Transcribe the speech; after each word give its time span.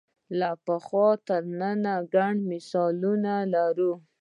له 0.39 0.49
پخوا 0.65 1.09
تر 1.27 1.41
ننه 1.59 1.93
ګڼ 2.13 2.33
مثالونه 2.49 3.33
لرو 3.53 3.93